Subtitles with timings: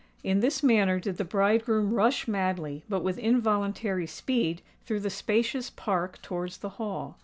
[0.23, 5.69] In this manner did the bridegroom rush madly, but with involuntary speed, through the spacious
[5.69, 7.19] Park towards the Hall.